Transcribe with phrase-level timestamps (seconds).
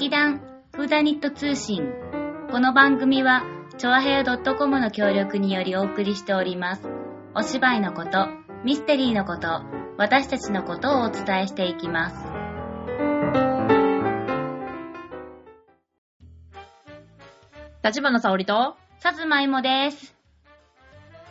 [0.00, 0.40] 劇団
[0.74, 1.92] フーダニット通信。
[2.50, 3.44] この番組は、
[3.76, 6.88] チョアヘア .com の協力によりお送りしております。
[7.34, 8.28] お芝居のこと、
[8.64, 9.60] ミステリーのこと、
[9.98, 12.16] 私たちのことをお伝えしていきます。
[17.84, 20.16] 立花沙織と、さつまいもです。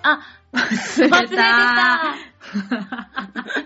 [0.03, 0.19] あ、
[0.53, 2.13] 忘れ忘れてた。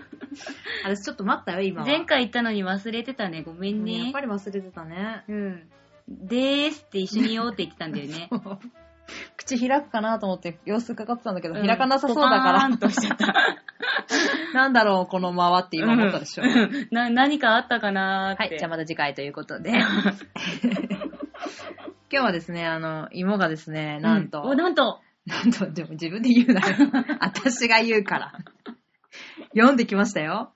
[0.84, 1.86] 私ちょっと待ったよ、今は。
[1.86, 3.42] 前回言ったのに忘れてたね。
[3.42, 4.20] ごめんねねやっぱ。
[4.20, 5.24] り忘れてたね。
[5.28, 5.68] うん。
[6.08, 8.28] でーすって一緒に言おうって言ってたんだよね。
[9.36, 13.34] 口開くかなと思って様子かかってたんだけど、うん開かなさそうだかポカーらン、としちゃった。
[14.54, 16.44] なんだろう、この間はって今思ったでしょ。
[16.44, 18.42] うんうんな、何かあったかなーって。
[18.42, 19.72] はい、じゃあまた次回ということで。
[22.10, 25.00] 今日はですね、あの、芋がですね、なんと、うお、なんと。
[25.26, 26.76] なんと、でも自分で言うなよ。
[27.18, 28.32] 私が言うから。
[29.54, 30.53] 読んできましたよ。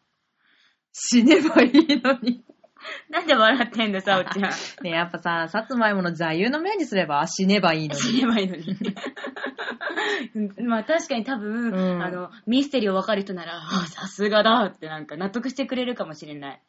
[0.92, 2.44] 死ねばいいのに。
[3.10, 4.84] なんで笑ってんだ、 さおちゃん。
[4.84, 8.00] ねやっぱさ、さつまいもの座右の銘にすれば死ねばいいのに。
[8.00, 8.64] 死ねばいいのに。
[10.34, 16.62] うんまあ確かに多分、うんあの、ミステリーを分かる人なら、あさすがだってなんか納得してくれるかもしれない。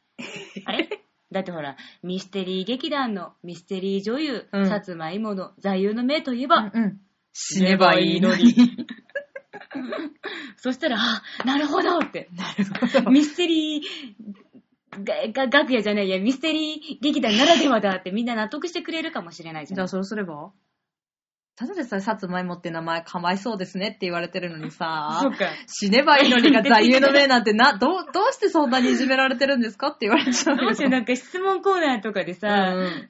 [0.65, 0.89] あれ？
[1.31, 6.99] だってほら、ミステリー劇団のミステリー女優、うんさつまいもの座右の銘といえば、うんうん。
[7.33, 8.55] 死ねばいいのに。
[10.61, 12.29] そしたら、あ、なるほどって。
[12.35, 13.11] なるほど。
[13.11, 19.75] ミステリーが、が、楽屋じゃないや、ミステリー劇団ならではだってみんな納得してくれるかもしれないじゃん。
[19.75, 20.51] じゃあそうすれば？
[21.55, 25.39] ただでさえさつまいもって名前かわいそうですねって言われてるのにさそう、か。
[25.67, 30.63] 死ねばいいのにが座右の銘なんてな、どう、どうしてそんなにいじめられてるんですかって言われちゃうよ。
[30.63, 32.47] どうしてなんか質問コーナーとかでさ、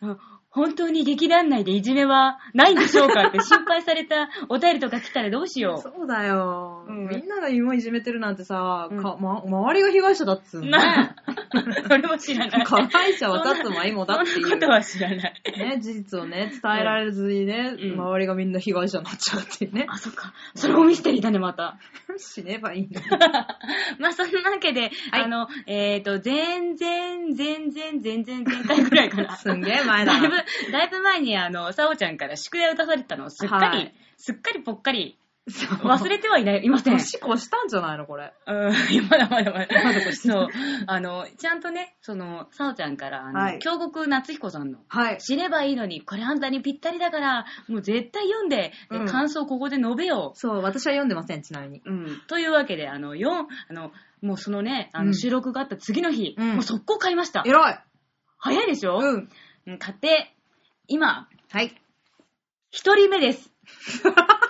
[0.02, 0.18] うん
[0.60, 7.08] 本当に劇団内でいじめはないんでしょうかって心配されたお便りとか来たらどうしよそうだよ、うん。
[7.08, 9.02] みんなが芋いじめてるなんてさ、うん。
[9.02, 10.66] かま、周りが被害者だっつうう。
[10.66, 11.16] のな
[11.88, 12.66] それも知らない。
[12.66, 14.34] 加害者は立つまいもだっていう。
[14.34, 15.34] そんなことは知らない。
[15.58, 19.86] ね、事実をね、伝えられずにね、うん周りがみんな被害者になっちゃうっていうね。
[19.90, 20.34] あ、そっか。
[20.56, 21.78] それもミステリーだね、また。
[22.18, 23.08] 死ねばいいのに。
[24.00, 29.36] まあ、そんなわけで、はいあの、えっ、と、全然、全然、全然、前回ぐらいかな。
[29.36, 30.36] すんげえ前だだいぶ、
[30.72, 35.18] だいぶ前に、あの、さおちゃんから宿題を出されてたのをすっかり、はいすっかりぽっかり
[35.50, 36.98] そう忘れてはいないいません。
[36.98, 38.34] 年越したんじゃないのこれ。
[38.48, 39.84] うん、いやまだまだまだ。
[39.84, 40.48] まだそう。
[40.88, 45.18] あの、ちゃんとね、その、さおちゃんから、あの、はい京極夏彦さんの、はい。
[45.20, 51.82] 知ればいいのに、これあんたにぴったりだから、もう絶対読んで、でうん感想ここで述べよそう、私は読んでません、ちなみに。
[51.86, 51.90] う。
[51.90, 52.22] うん。
[52.28, 57.44] というわけで、あの、4、あの、もうそのね、あの、うん収録があった次の日、うんもう速攻買いました。
[57.46, 57.84] 偉い
[58.38, 58.98] 早いでしょ？
[59.00, 59.30] うん。
[59.68, 59.78] うん。
[59.80, 60.36] 買って、
[60.88, 61.76] 今、はい。
[62.72, 63.52] 一人目です。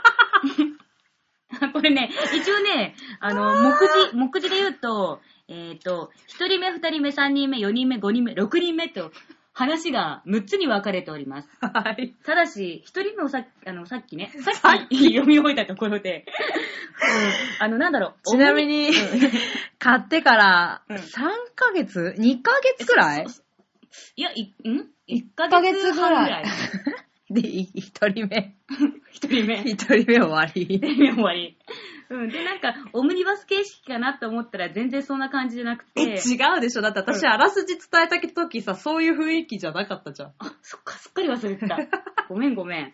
[1.74, 3.74] これね、一応ね、あの、目
[4.12, 9.12] 次、目次で言うと、えっ、と、一人目、二人目、三人目、四人目、五人目、六人目と、
[9.59, 11.50] 話が6つに分かれております。
[11.59, 12.16] はい。
[12.24, 14.31] ただし、一人目をさっき、あの、さっきね、
[14.62, 16.25] さっき読み終えたところで、
[17.59, 18.14] うんあの、なんだろう。
[18.24, 18.91] ちなみに、
[19.78, 21.02] 買ってからうん3
[21.56, 23.26] ヶ月 ?2 ヶ月くらい？
[24.16, 26.46] いや、い、ん ?1 ヶヶ月半ぐらい。
[27.29, 28.56] で、い 一人目。
[29.12, 29.62] 一人目。
[29.62, 30.79] 一人目終わり。
[30.79, 31.57] 終わり。
[32.09, 32.29] うん。
[32.29, 36.28] で、なんか、オムニバス形式かなと思ったら全然そんな感じじゃなくえ、て。
[36.28, 40.34] 違うでしょだって私、うんあらすじ伝えた時さ、そういう雰囲気じゃなかったじゃん。
[40.40, 41.78] あ、そっか、すっかり忘れてた。
[42.29, 42.94] ごめんごめん。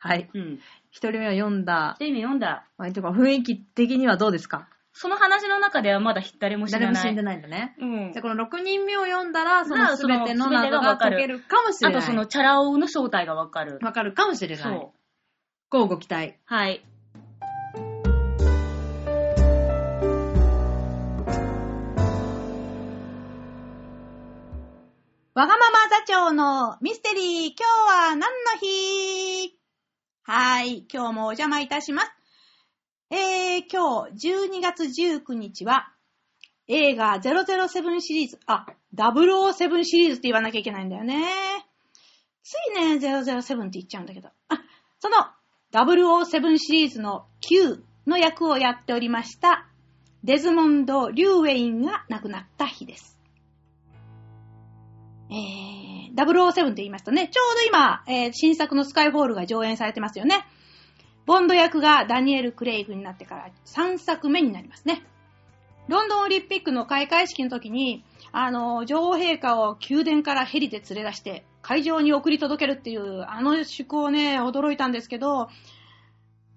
[0.00, 0.28] はい。
[0.34, 0.60] うん。
[0.90, 1.96] 一人目を読んだ。
[2.00, 2.64] 一人目読んだ。
[2.78, 4.68] まあ、てか雰囲気的にはどうですか？
[5.00, 6.92] その話の中ではまだ誰も知らない。
[6.92, 7.76] 誰も死んでないんだね。
[7.78, 11.98] うんじゃあこの6人目を読んだら、その全てのその全てが謎が解けるかもしれない。
[11.98, 13.78] あとその、チャラ男の正体がわかる。
[13.80, 14.64] わかるかもしれない。
[14.64, 14.90] そう。
[15.72, 16.34] 交互期待。
[16.46, 16.84] はい。
[25.34, 28.26] わがまま座長のミステリー、今日は何の
[28.60, 29.56] 日？
[30.24, 32.17] はい、今日もお邪魔いたします。
[33.10, 35.92] えー、今日12月19日は
[36.66, 41.24] 映画007シリーズ、あ、007シリーズって言わなきゃいけないんだよね。
[42.42, 44.28] ついね、007って言っちゃうんだけど。
[44.48, 44.60] あ、
[45.00, 45.16] その
[45.72, 49.66] 007シリーズの Q の役をやっておりました
[50.24, 53.18] デズモンド・リューウェインが亡くなった日です。
[55.30, 60.44] えー、007って言いますとね、ちょうど今、えー新作のスカイフォールが上演されてますよね。
[61.28, 65.02] ボンド役がダニエル・クレイグになってから3作目になりますね。
[65.86, 68.02] ロンドンオリンピックの開会式の時に、
[68.32, 75.50] あの、女王陛下を宮殿からヘリで連れ出して、会場に送り届けるっていう、あの趣向をね、驚いたんですけど、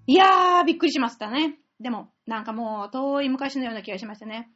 [0.08, 1.60] いやー、びっくりしましたね。
[1.82, 4.50] でも、なんかもう、遠い昔のような気がしましたね。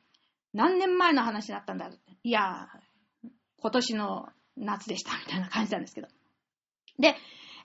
[0.54, 2.00] 何年前の話だったんだろう。
[2.24, 6.08] いやー、今年の夏でした、みたいな感じなんですけど。
[7.00, 7.16] で、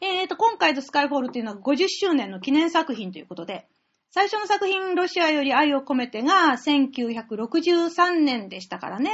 [0.01, 3.67] えっ、と、今回のスカイフォールっていうのは50周年の記念作品ということで、
[4.11, 9.13] 最初の作品、ロシアより愛を込めてが1963年でしたからね。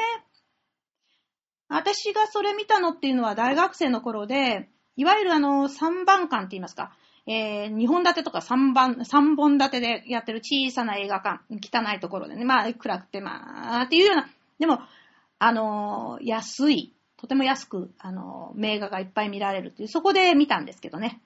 [1.68, 6.96] 私がそれ見たのっていうのは大学生の頃で、いわゆるあの、3番館って言いますか、
[7.26, 14.28] えー、2本立てとか3番、三本立てでやってる小さな映画館、汚いところでね、まあ、暗くて、まあ、っていうような、
[14.58, 14.80] でも、
[15.38, 21.20] あのー、安い、とても安く、あの、名画がいっぱい見られるっていう、そこで見たんですけどね。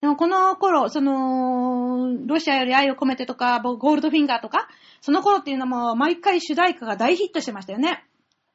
[0.00, 4.68] でもこの頃、その、ロシアより愛を込めてとか、ゴールドフィンガーとか、
[5.00, 8.04] その頃っていうのも毎回主題歌が大ヒットしてましたよね。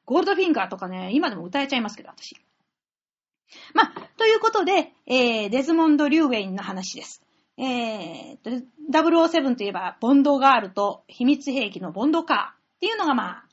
[0.06, 2.36] ゴールドフィンガーとかね、今でも歌えちゃいますけど、私。
[3.74, 7.22] まあ、ということで、えー、デズモンド・リューウェインの話です。
[7.58, 13.46] えー、007といえば、ボンドガールと秘密兵器のボンドカーっていうのがまあ、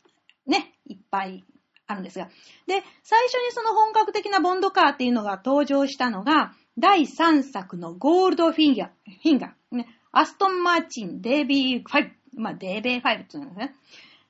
[0.46, 1.44] ね、いっぱい
[1.86, 2.26] あるんですが。
[2.66, 8.88] で、最初にその本格的なボンドカーっていうのが登場したのが、第3作のゴールドフィンガー、
[9.22, 13.74] フィンガー、ね、アストン・マーチン、デイビー5、まあ、デイビー5っていうんですね。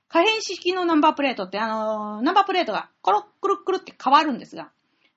[0.09, 4.71] 可変式のナンバープレートって、あのー、ナンバープレートがコロックルックルって変わるんですが、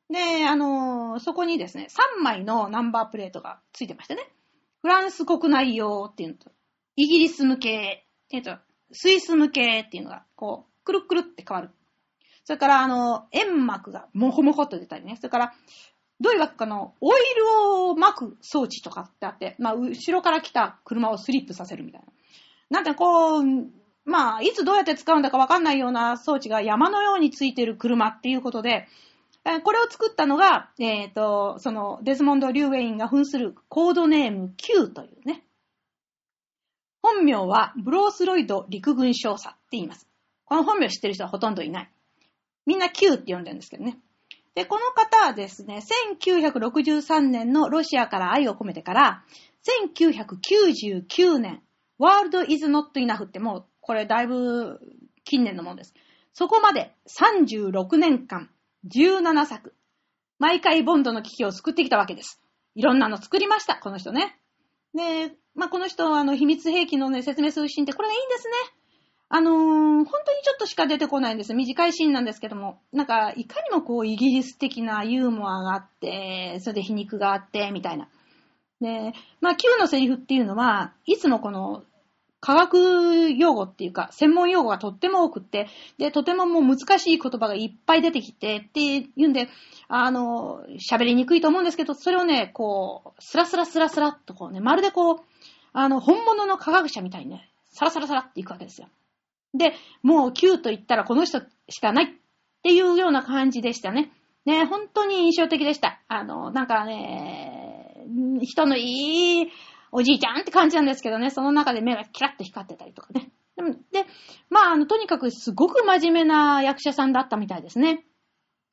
[0.10, 1.88] で、あのー、そこにですね、
[2.20, 4.22] 3枚のナンバープレートがついてましてね。
[4.82, 6.52] フランス国内用っていうのと、
[6.96, 8.58] イギリス向けえっと、
[8.92, 11.70] スイス向けっていうのが、こう、くるくるって変わる。
[12.48, 15.18] それから、あの、煙幕がもこもこっと出たりね。
[15.18, 15.54] それから、
[16.22, 22.08] どういうわけかの、オイルを巻く装置とかってあって、まあ、後ろから来た車をスリップさせるみたいな。
[22.70, 23.44] なんかこう、
[24.06, 28.88] まあ、いつどうやって使うんだかわかんないような装置が山のようについてる車っていうことで、
[29.66, 35.44] これを作ったのが、えっ、ー、と、その、デズモンド・リューウェインが扮するコードネーム Q というね。
[37.02, 40.08] 本名はブロースロイド陸軍少佐って言います。
[40.46, 41.92] この本名知ってる人はほとんどいない。
[42.68, 43.98] みんな Q って呼んでるんですけどね。
[44.54, 45.82] で、この方はですね、
[46.14, 49.24] 1963年のロシアから愛を込めてから、
[49.90, 51.64] 1999年、
[51.98, 54.80] World is not enough ってもう、これだいぶ
[55.24, 55.94] 近年のものです。
[56.34, 58.50] そこまで36年間、
[58.94, 59.74] 17作。
[60.38, 62.42] 毎回ボンドの危機を救ってきたわけです。
[62.76, 64.38] いろんなの作りました、この人ね。
[64.94, 68.54] で、まあ、この人はあの秘密兵器のね、説明するシーンってこれがいいんですね。
[69.30, 71.54] あのー、本当にちょっとしか出てこないんです。
[71.54, 72.80] 短いシーンなんですけども。
[72.94, 78.08] なんか、いかにもこう、イギリス的なユーモアがあって、それで皮肉があって、みたいな。
[78.80, 81.84] で、まあ、Q のセリフっていうのは、いつもこの、
[82.40, 89.50] 科学用語っていうか、専門用語がとっても多くって、で、とてももう難しい言葉がいっぱい出てきて、っていうんで、
[89.90, 95.18] あの、喋りにくいと思うんですけど、それをね、こう、スラスラスラスラっとこうね、まるでこう、
[95.74, 98.88] あの、本物の科学者みたいにね、サラサラサラっていくわけですよ。
[99.58, 99.74] で、
[100.04, 102.08] もう Q と言ったらこの人しかないっ
[102.64, 104.12] ていうような感じでしたね。
[104.46, 106.02] ね、本当に印象的でした。
[106.08, 108.06] あの、なんかね、
[108.42, 109.48] 人のいい
[109.92, 113.30] おじいちゃんって感じなんですけどね、その中で目がキラッと光ってたりとかね。
[113.92, 114.06] で、
[114.50, 118.06] まあ、あの、とにかくすごく真面目な役者さんだったみたいですね。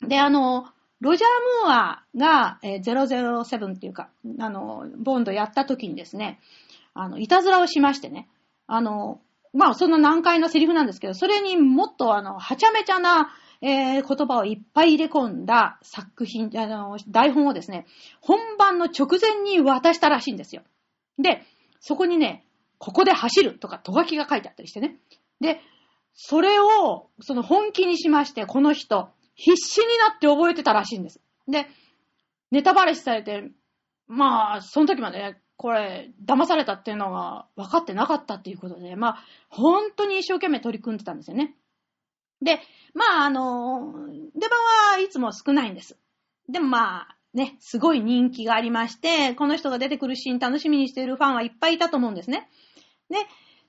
[0.06, 0.66] で、あの、
[1.00, 6.40] ロジャー・ムーアが、えー、007っていうか、あの、ボンドやった時にですね、
[6.94, 8.28] あの、いたずらをしましてね、
[8.66, 9.20] あの、
[9.54, 13.30] まあ、その難解なセリフなんですけど、それにもっとあの、はちゃめちゃな、
[13.62, 17.86] えー、言葉をいっぱい入れ込んだ作品、あの、台本をですね、
[18.20, 20.62] 本番の直前に渡したらしいんですよ。
[21.18, 21.42] で、
[21.78, 22.44] そこにね、
[22.78, 24.96] ここで走るとか、とがきが書いてあったりしてね。
[25.40, 25.60] で、
[26.14, 31.20] それを、その本気にしまして、この人、必死になって覚えてたらしいんです。
[31.48, 31.66] で、
[32.50, 33.50] ネタバレしされて、
[34.06, 41.54] まあ、その時までね、これ、騙されたっていうのは分かってなかったっていうことで、まあ、本当に一生懸命取り組んでたんですよね。
[42.42, 42.60] で、
[42.92, 43.92] まあ、あの、
[44.34, 44.58] 出番
[44.92, 45.96] はいつも少ないんです。
[46.48, 52.48] でもまあ、ね、すごい人気がありまして、この人が出てくるシーン楽しみにしているファンはいっぱいいたと思うんですね。
[53.10, 53.16] で、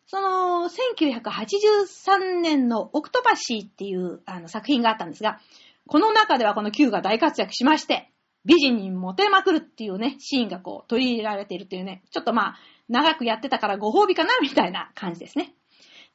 [0.07, 5.39] その、1983年のオクトパシーっていうあの作品があったんですが、
[5.87, 8.11] この中ではこの Q が大活躍しまして、
[8.45, 12.55] 美人にモテまくるっていうね、シーンがこう取り入れられているっていうね、ちょっとまあ、
[12.87, 15.53] 長くやってたからご褒美かなみたいな感じですね。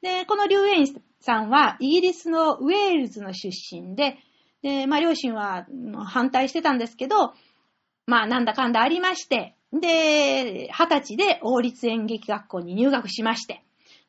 [0.02, 0.86] で、このリュウ・エイン
[1.20, 4.18] さんはイギリスのウェールズの出身で、
[4.62, 5.66] で、まあ両親は
[6.06, 7.34] 反対してたんですけど、
[8.06, 13.62] まあなんだかんだありまして、で、二十歳で王立演劇学校に入学しまして、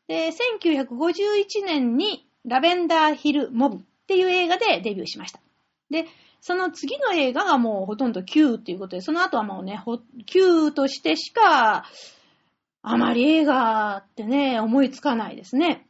[0.07, 5.39] で、1951年にラベンダーヒル・モブっていう映画でデビューしました。
[5.89, 6.05] で、
[6.41, 9.81] その次の映画がもうほとんど Q っていうことで、その後はもうね、
[10.25, 11.85] Q としてしか、
[12.83, 15.87] あまり映画ってね、思いつかないですね。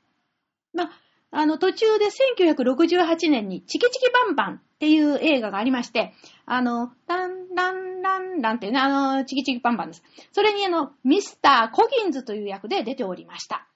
[0.74, 0.92] ま
[1.32, 2.08] あ、の、途中で
[2.44, 6.14] 1968年にチキチキバンバンっていう映画がありまして、
[6.46, 10.04] あの、ランランランランっていうね、あの、チキチキバンバンです。
[10.34, 13.68] それにあの、ミスター・コギンズという役で出ておりました。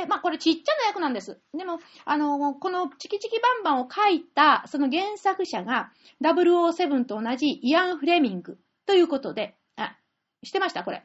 [0.00, 1.38] で、まあ、これちっちゃな役なんです。
[1.52, 5.92] でも、あの、このチキチキバンバンを書いた、その原作者が、
[6.22, 9.98] 007と同じイアン・フレミングということで、あ、
[10.42, 10.82] してました？
[10.82, 11.04] これ。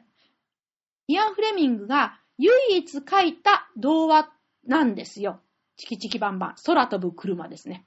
[1.08, 4.32] イアン・フレミングが唯一書いた童話
[4.66, 5.40] なんですよ。
[5.76, 6.54] チキチキバンバン。
[6.64, 7.84] 空飛ぶ車ですね。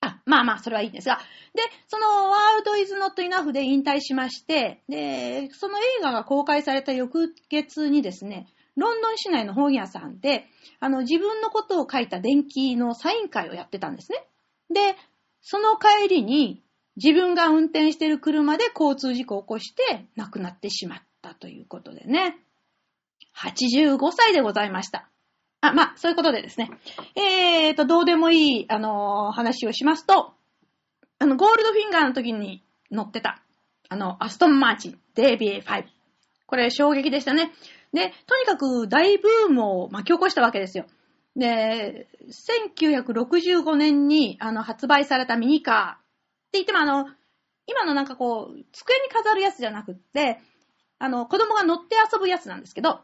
[0.00, 1.20] あ、まあまあ、それはいいんですが。
[1.54, 10.46] で、その、ワールドイズノットイナフで引退しまして、で、その映画が公開された翌月にですね、ロンドン市内の本屋さんで、
[10.80, 14.26] あの、自分のことを書いた電気のサイン会をやってたんですね。
[14.70, 14.96] で、
[15.40, 16.62] その帰りに、
[16.96, 22.36] 自分が運転してる車で交通事故を起こして亡くなってしまったということでね。
[23.34, 25.08] 85歳でございました。
[25.62, 26.70] あ、まあ、そういうことでですね。
[27.14, 30.34] えーと、どうでもいい、あのー話をしますと、
[31.18, 33.42] あの、ゴールドフィンガーの時に乗ってた、
[33.88, 35.84] あの、アストンマーチン、DB5。
[36.46, 37.52] これ衝撃でしたね。
[37.92, 40.86] で、とにかく大ブームを巻き起こしたわけですよ。
[41.36, 46.02] で、1965年にあの発売されたミニカーって
[46.54, 47.06] 言ってもあの、
[47.66, 50.40] 今のなんかこう、机に飾るやつじゃなくって、
[50.98, 53.00] あの、子供が乗って遊ぶやつなんですけど、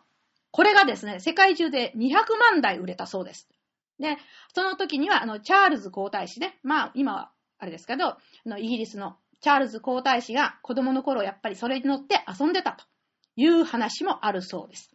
[0.51, 3.49] これがですね、世界中で200万台売れたそうです。
[3.99, 4.17] で、
[4.55, 12.85] その時には、あの、チャールズ皇太子ね、まあ、今は、あれですけど、あの、イギリスのチャールズ皇太子が子供の頃やっぱりそれに乗って遊んでたと
[13.39, 14.91] いう話もあるそうです。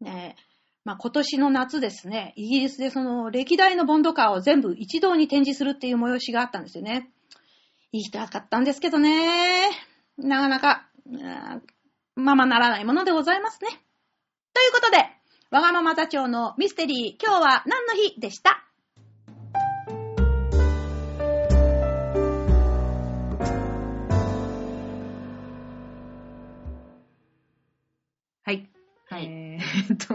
[0.00, 0.42] ねえ、
[0.84, 7.08] まあ、今年の夏ですね、イギリスでその歴代のボンドカーを全部一堂に展示するっていう催しがあったんですよね。
[7.92, 9.70] 行きたかったんですけどね、
[10.18, 10.88] なかなか、
[12.16, 13.68] ままならないものでございますね。
[14.52, 14.98] ということで、
[15.52, 18.65] わがまま座長のミステリー、今日は何の日でした？
[29.76, 30.14] えーっと、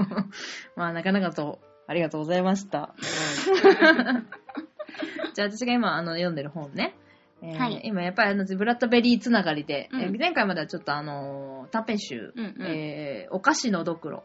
[0.75, 2.95] まあ、なかなかと、ありがとうございました。
[5.33, 6.95] じゃあ、私が今、あの、読んでる本ね。
[7.41, 7.81] えーはい。
[7.83, 10.01] 今、やっぱり、あの、ブラッドベリーつながりで、うん。
[10.01, 12.55] えー前回まではちょっと、あの、短編集、うんうん。
[12.67, 14.23] えーお菓子のドクロ。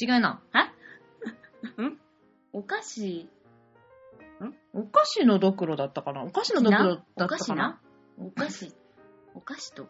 [0.00, 0.42] 違うな。
[1.80, 1.98] ん？
[2.52, 3.28] お菓子、
[4.72, 6.22] お菓子のドクロだったかな？
[6.24, 7.38] お菓子のドクロだおったかな？
[7.38, 7.80] 菓子な？
[8.18, 8.74] お菓子、
[9.34, 9.88] お菓子と、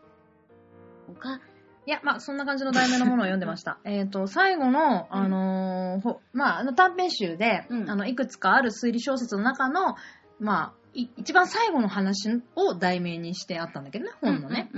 [1.09, 1.41] おか、
[1.87, 3.79] いや、まあ、そんな感じの題名のものを読んでました。
[3.85, 9.97] えっと、最後の、あのーほまあ、あの短編集で、うんあの、いくつかある推理小説の中の、
[10.41, 14.71] まあ、い一番最後の話を題名にしてあったんだけどね、本のね。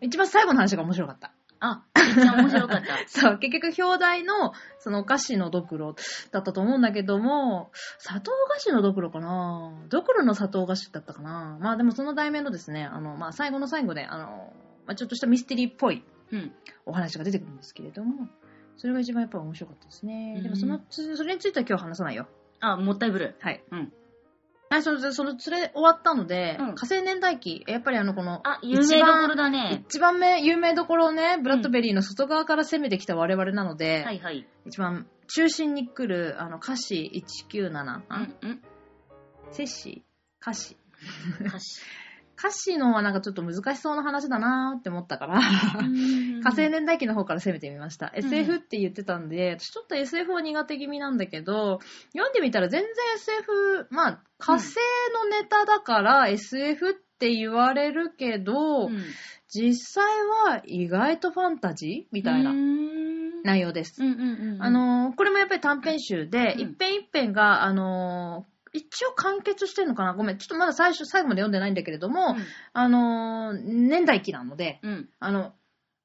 [0.00, 1.32] 一番最後の話が面白かった。
[1.60, 2.86] あ、めっちゃ面白かった。
[3.06, 5.94] そう、結局表題の、そのお菓子のドクロ
[6.32, 9.72] だったと思うんだけども、砂糖菓子のドクロかな？
[9.90, 11.58] ドクロの砂糖菓子だったかな？
[11.60, 14.52] まあでもその題名のですね、あの、まあ最後の最後で、あの、
[14.86, 16.02] まあちょっとしたミステリーっぽい
[16.32, 16.52] うん。
[16.86, 18.28] お話が出てくるんですけれども、
[18.76, 20.40] それが一番やっぱり面白かったですね。
[20.42, 22.28] でもその、つそれについては今日話さないよ。
[22.60, 23.36] あ、もったいぶる。
[23.40, 23.62] はい。
[23.70, 23.92] うん。
[24.70, 29.84] はい、その、その、それ終わったので、うん火星年代記、やっぱりあの、この、あ、有名どころだね。
[29.88, 34.46] 一番目、有名どころをね、ブラッドベリーの外側から攻めてきた我々なので、はいはい。
[34.66, 37.10] 一番中心に来る、あの、歌詞
[37.52, 38.62] 197、うあんうん。
[39.50, 40.04] 摂氏
[40.40, 40.76] 歌詞。
[41.40, 41.80] 歌詞。
[42.40, 48.06] 歌詞のはなんかちょっと難しそうな話だなーって思ったから、火火星年代記の方から攻めてみました。
[48.06, 48.12] ん。
[48.14, 51.80] SF って言ってたんで、私ちょっと SF は苦手気味なんだけど、
[52.14, 54.76] 読んでみたら全然 SF、まあ、火星
[55.12, 59.02] のネタだから SF って言われるけど、うん。
[59.52, 60.04] 実際
[60.46, 63.42] は意外とファンタジーみたいなうん。
[63.42, 64.00] 内容です。
[64.00, 66.60] あ、のーこれもやっぱり短編集で、うん。
[66.60, 70.14] 一編一編が、あのー一応完結してるのかな？
[70.14, 70.38] ごめん。
[70.38, 72.36] ちょっとまだ最初、最後まで読んでないんだけれども、
[72.72, 75.08] あのー年代記なので、うん。
[75.18, 75.52] あの、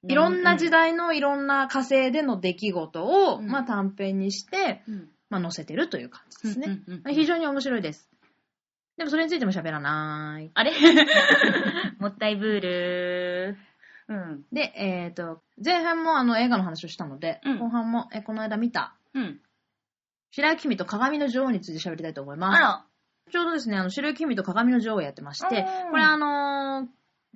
[0.08, 5.10] いろんな時代のいろんな火星での出来事を、うんまあ短編にして、うん。
[5.30, 6.68] まあ載せてるという感じですね。
[6.68, 8.10] うんうんうん非常に面白いです。
[8.98, 10.50] でもそれについても喋らない。
[10.54, 10.72] あれ？
[12.00, 13.58] もったいぶる。
[14.08, 14.46] うん。
[14.54, 19.40] で、えっ、と、前半もあの映画の話をしたので、うん後半もえこの間見た、うん。
[20.36, 22.58] 白雪姫と鏡の女王について喋りたいと思います。
[22.58, 22.86] あら。
[23.32, 26.88] ちょうどですね、あの、白雪姫と鏡の女王をやってましてうん、これあのー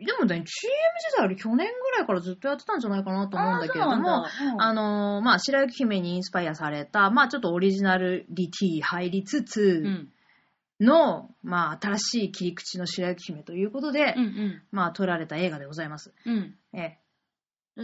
[0.05, 10.09] でもね、CM 時代より去年ぐらいからずっとやってたんじゃないかなと思うんだけれども、あ、そうなんだあのーまあ、白雪姫にインスパイアされた、まあ、ちょっとオリジナルリティ入りつつうん。
[10.79, 14.61] の、まあ、新しい切り口の白雪姫ということで、うんうん。
[14.71, 16.13] まあ、撮られた映画でございます。
[16.25, 16.55] うん。
[16.73, 16.99] ええ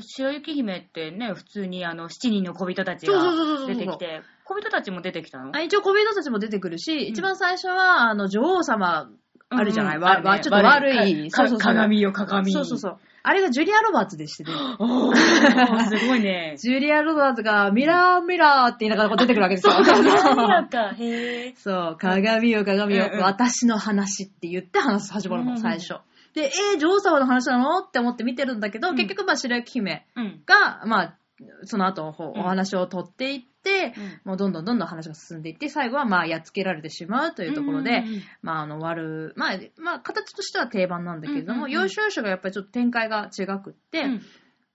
[0.02, 5.56] 白雪姫ってね、普通にあの、七人の小人たちそうそうそうそうそうが出てきて、小人たちも出てきたの？
[5.56, 9.10] あ一応小人たちも出てくるし、一番最初は、あの、女王様、
[9.50, 11.30] あるじゃない、わちょっと悪い。
[11.32, 12.52] かそうそうそう鏡よ、鏡。
[12.52, 12.98] そうそうそう。
[13.28, 14.52] あれがジュリア・ロバーツでしてね。
[14.78, 16.56] おー、すごいね。
[16.62, 19.74] ジュリア・ロバーツが、ミラーミラーって言いながらこう出てくるわけですよ。
[19.74, 21.56] なん か、へー。
[21.56, 25.96] そう、鏡よ鏡よ、私の話って言って話す始まるの、最初。
[26.36, 27.80] で、えー、女王様の話なの？
[27.80, 28.96] って思って見てるんだけど、うん。
[28.96, 30.44] 結局、まあ、白雪姫うん。
[30.46, 31.18] が、まあ、
[31.64, 32.42] その後、ほうん。
[32.42, 34.22] お話を取っていって、うん。
[34.26, 38.22] もうどんどんどんどん話が進んでいって、最後は、まあ、やっつけられてしまうというところで、うんうんうん。
[38.42, 44.22] まあ、あの、悪、まあ、まあ、形としては定番なんだけれども、うんうんうん要所要所がやっぱりちょっと展開が違くって、うん。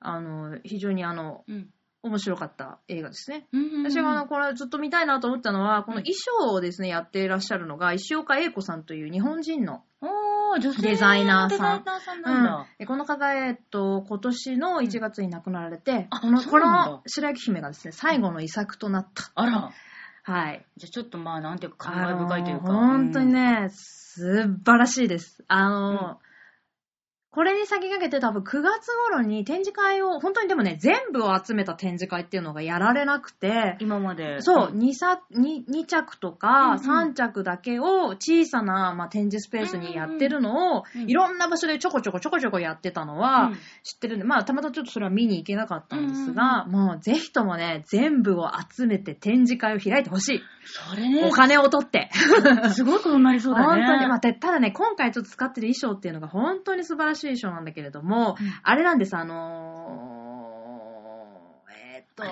[0.01, 1.69] あの、非常にあの、うん。
[2.03, 3.47] 面白かった映画ですね。
[3.53, 10.11] うん私があの、これずっと見たいなと思ったのは、この衣装をですね、やっていらっしゃるのが、石岡英子さんという日本人の、おー、
[10.59, 12.67] 女性デザイナーさんデザイナーさんなんだ。
[12.79, 19.31] でこの方、えっと、今年の1月に亡くなられて、あこの、この白雪姫がですね、最後の遺作となった。
[19.35, 19.73] あら。
[20.23, 20.65] はい。
[20.77, 22.67] じゃあちょっとまあ、なんていうか、感慨深いというか。
[22.67, 25.45] 本当にね、素晴らしいです。
[25.49, 26.21] あの、
[27.33, 33.77] これに先駆けて多分9月頃に展示会を、本当にでもね、全部を集めた展示会っていうのがやられなくて、うん。
[33.79, 34.41] 今まで。
[34.41, 50.43] そう、ん 2, 作 2, 2着とうんかうん3着だけを小さな、まあ、展示スペースにやってるのを、いろんな場所でちょこちょこちょこちょこやってたのはうん知ってるんで、まあたまたまちょっとそれは見に行けなかったんですが、もうぜひともね、全部を集めて展示会を開いてほしい。
[50.65, 52.11] それねお、金を取って。
[52.75, 53.83] すごいことになりそうだね。
[53.87, 57.20] 本当に、まあ、たただね、今回ちょっと使ってる衣装っていうのが本当に素晴らしい
[57.51, 62.23] なんだけれども、うんあれなんです、あのー、えーっと、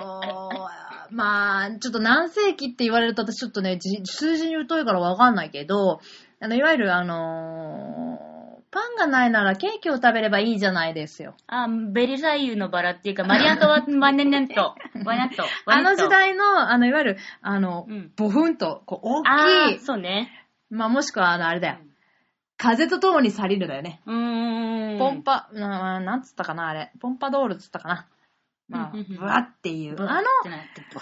[1.11, 5.99] まあ、ちょっと何世紀って言われると私ちょっとね、じ数字に疎いからわかんないけど、
[6.39, 8.29] あの、いわゆるあのー
[8.71, 11.33] パンがないならケーキを食べればいいじゃないですよ。
[11.47, 15.43] あ、ベルサイユのバラっていうか、マリアントワ、マネネン ト、ワナット。
[15.65, 20.45] あの時代の、あの、いわゆる、あの、うんボフンと、こう、大あきいー、そうね。
[20.69, 21.77] まあ、もしくは、あの、あれだよ。
[22.59, 24.01] 風と共に去りるだよね。
[24.05, 24.99] うーん。
[24.99, 26.91] ポンパ、ななんつったかな、あれ。
[26.99, 28.07] ポンパドールっつったかな。
[28.67, 29.95] まあ、ブワっていう。
[29.97, 30.27] あの、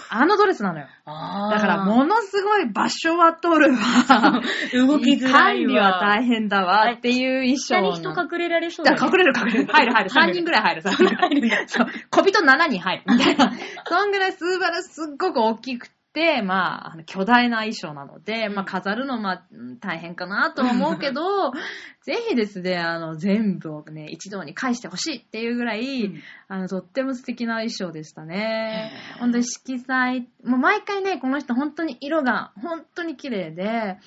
[0.08, 0.86] あのドレスなのよ。
[1.04, 4.40] だから、ものすごい場所は取るわ。
[4.72, 5.66] 動きづらいわ。
[5.66, 7.92] 管理は大変だわっていう衣装の。
[7.96, 8.98] 下に人隠れられそうだね。
[9.02, 9.66] 隠れる隠れる。
[9.66, 10.10] 入る入る。
[10.10, 10.82] 3人ぐらい入る。
[10.82, 10.92] そう。
[12.10, 13.02] 小人7人入る。
[13.06, 13.52] みたいな。
[13.84, 15.97] そんぐらい素晴らしい、すっごく大きくて、
[16.42, 21.52] まあ、巨大な衣装なので、まあ、飾るの、まあ、うん大変かなとは思うけど、
[22.02, 33.98] ぜひですね、あの、全部をね、一堂に返してほしいっていうぐらい、うんあの、とっても素敵な衣装でしたね本当に色彩、もう毎回ね、この人本当に色が本当に綺麗で、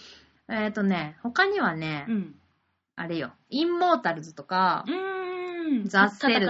[0.50, 2.36] えっ、とね、他にはね、うん。
[2.98, 4.86] あれよ、インモータルズとか。
[5.86, 6.46] ザセル。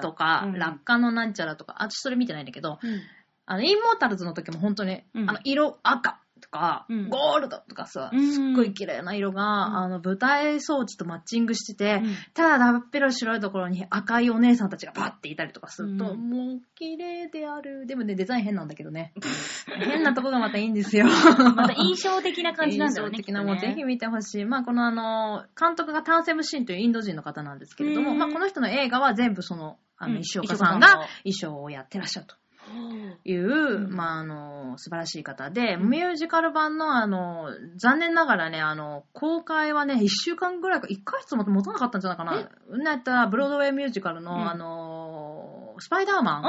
[0.00, 3.00] とか、うん落下のなんちゃらとか、あ、私それ見てないんだけど、うん
[3.46, 17.86] あの、インモータルズの時も本当に、うんあの、色赤とか、うんゴールドとかさ、うんすっごい綺麗な色が、うんあの、舞台装置とマッチングしてて、うんただだっぺら白いところに赤いお姉さんたちがバッていたりとかすると、うんもう綺麗である。
[17.86, 19.12] でもね、デザイン変なんだけどね。
[19.78, 21.06] 変なとこがまたいいんですよ。
[21.06, 23.16] また印象的な感じなんだよね。
[23.16, 24.44] 印象的なぜひ見てほしい。
[24.44, 30.88] まあこのあの、監督がタンセムシンというインド人の方なんですけれども、うんまあこの人の映画は全部その、あの、石岡さんが
[31.24, 32.36] 衣装をやってらっしゃると
[32.68, 33.16] うん。
[33.24, 42.50] いう、まああの、素晴らしい方で、ミュージカル版のあの、残念ながらね、あの、公開はね、1週間ぐらいか、1ヶ月も持たなかったんじゃないかな。
[42.78, 44.48] なったブロードウェイミュージカルの、うん。
[44.48, 46.40] あの、スパイダーマ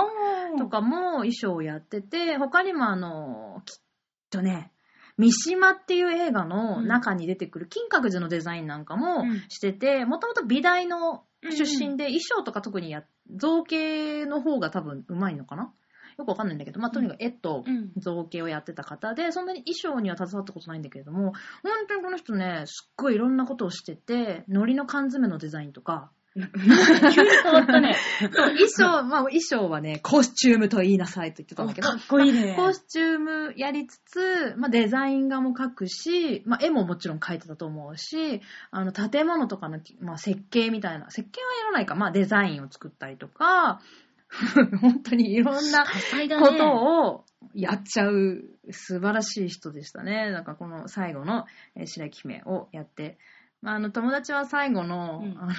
[0.53, 0.57] ン。
[0.57, 3.81] とかも衣装をやってて、他にもあの、きっ
[4.29, 4.71] とね、
[5.17, 9.43] 三島っていう映画の中に出てくる金閣寺のデザインなんかもうん。
[9.49, 13.03] してて、もともと美大の出身で衣装とか特にや、
[13.35, 15.73] 造形の方が多分うまいのかな？
[16.17, 27.95] よくわかんないんだけど、まあ、とにかく絵とうん造形をやってた方で、そんなに衣装には携わったことないんだけれども、本当にこの人ね、すっごいいろんなことをしてて、海苔の缶詰のデザインとか、急に変わったね。
[28.19, 32.55] 衣装、 まあ衣装はね、コスチュームと言いなさいと言ってたんだけどか、っこいいね。
[32.55, 43.81] コスチュームやりつつ、まあ、デザイン画も描くし、まあ、絵ももちろん描いてたと思うし、あの、建物とかの、まあ、設計みたいな、設計はやらないか、まあ、デザインを作ったりとか、
[44.81, 45.85] 本当にいろんな。
[45.85, 50.31] ことをやっちゃう素晴らしい人でしたね。
[50.31, 53.17] なんかこの最後のえー白雪姫をやって、
[53.61, 55.53] まあ、あの、友達は最後の、うんあの、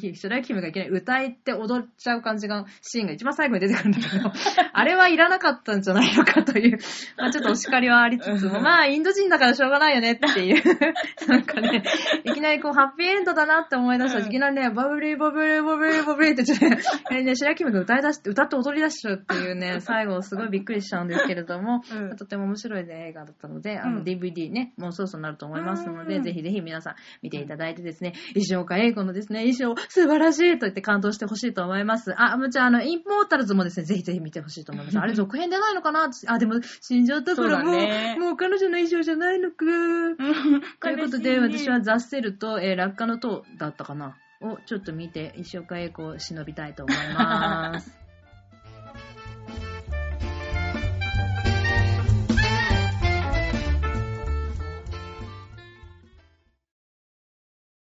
[0.00, 4.32] 白雪姫がいきなり歌いって踊っちゃう感じが、シーンが一番最後に出てくるんだけど、
[4.72, 6.78] あれはいらなかったんじゃないのかという、
[7.16, 10.62] まあちょっとお叱りはありつつも、まあインド人だからしょうがないよねっていう、
[11.28, 11.82] なんかね、
[12.24, 22.16] いきなりこうハッピーエンドだなって思い出したら、いきなりね、バブリーバブリーバブリーバブリーって言ってね、白雪姫が歌い出して、歌って踊り出しちゃうっていうね、最後すごいびっくりしちゃうんですけれども、うん。
[22.16, 24.02] とても面白い、ね、映画だったので、あのうん。
[24.04, 26.22] DVD ね、もうそろそろなると思いますので、うん。
[26.22, 32.14] ぜひぜひ皆さん見ていただいてですね、石岡英子のですね、衣装素晴らしいと言って感動してほしいと思います。
[32.16, 34.98] あ、もちろんあの、インポータルズもですね、ぜひぜひ見てほしいと思います。
[34.98, 36.10] あれ続編出ないのかな？
[36.26, 39.56] あ、でも死んじゃったからもう、ねもう彼女の衣装じゃないのか。
[40.80, 44.16] ということで、私はザッセルと、えー落下の塔だったかな？
[44.42, 47.98] をちょっと見て、石岡英子を忍びたいと思います。